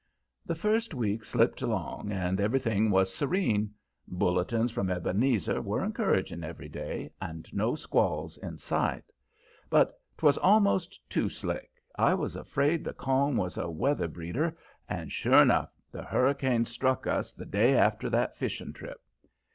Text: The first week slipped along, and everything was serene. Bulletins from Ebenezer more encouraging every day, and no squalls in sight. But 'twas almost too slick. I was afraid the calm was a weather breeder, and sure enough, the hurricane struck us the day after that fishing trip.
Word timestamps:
The 0.47 0.55
first 0.55 0.95
week 0.95 1.23
slipped 1.23 1.61
along, 1.61 2.11
and 2.11 2.39
everything 2.41 2.89
was 2.89 3.13
serene. 3.13 3.75
Bulletins 4.07 4.71
from 4.71 4.89
Ebenezer 4.89 5.61
more 5.61 5.83
encouraging 5.83 6.43
every 6.43 6.69
day, 6.69 7.11
and 7.21 7.47
no 7.53 7.75
squalls 7.75 8.35
in 8.37 8.57
sight. 8.57 9.03
But 9.69 9.93
'twas 10.17 10.39
almost 10.39 10.99
too 11.07 11.29
slick. 11.29 11.69
I 11.99 12.15
was 12.15 12.35
afraid 12.35 12.83
the 12.83 12.93
calm 12.93 13.37
was 13.37 13.59
a 13.59 13.69
weather 13.69 14.07
breeder, 14.07 14.57
and 14.89 15.11
sure 15.11 15.39
enough, 15.43 15.71
the 15.91 16.01
hurricane 16.01 16.65
struck 16.65 17.05
us 17.05 17.31
the 17.31 17.45
day 17.45 17.77
after 17.77 18.09
that 18.09 18.35
fishing 18.35 18.73
trip. 18.73 18.99